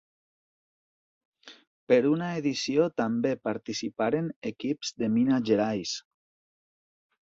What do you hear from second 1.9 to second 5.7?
Per una edició també participaren equips de Minas